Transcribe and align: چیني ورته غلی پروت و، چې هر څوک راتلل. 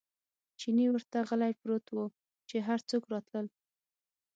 چیني 0.59 0.85
ورته 0.89 1.17
غلی 1.29 1.53
پروت 1.59 1.85
و، 1.93 1.97
چې 2.49 2.57
هر 2.67 2.79
څوک 2.89 3.03
راتلل. 3.13 3.47